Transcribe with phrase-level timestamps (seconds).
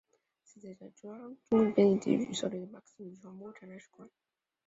[0.43, 4.09] 西斜街上有中共中央编译局及其设立的马克思主义传播史展览馆。